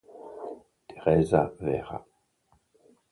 [0.89, 1.97] Teresa Vera.